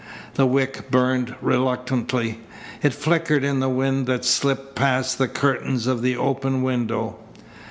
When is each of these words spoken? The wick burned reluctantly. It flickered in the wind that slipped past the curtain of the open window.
The 0.33 0.47
wick 0.47 0.89
burned 0.89 1.35
reluctantly. 1.43 2.39
It 2.81 2.91
flickered 2.95 3.43
in 3.43 3.59
the 3.59 3.69
wind 3.69 4.07
that 4.07 4.25
slipped 4.25 4.73
past 4.73 5.19
the 5.19 5.27
curtain 5.27 5.75
of 5.87 6.01
the 6.01 6.17
open 6.17 6.63
window. 6.63 7.17